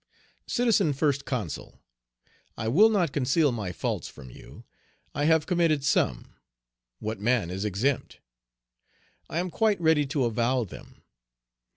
[0.47, 1.79] "CITIZEN FIRST CONSUL:
[2.57, 4.63] I will not conceal my faults from you.
[5.13, 6.33] I have committed some.
[6.97, 8.19] What man is exempt?
[9.29, 11.03] I am quite ready to avow them.